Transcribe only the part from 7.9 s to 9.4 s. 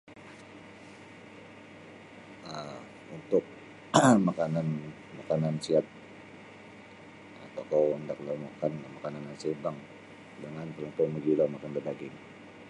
hendaklah makan makanan yang